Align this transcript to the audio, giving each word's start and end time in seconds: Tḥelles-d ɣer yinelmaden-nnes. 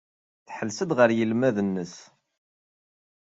Tḥelles-d 0.47 0.91
ɣer 0.97 1.09
yinelmaden-nnes. 1.13 1.95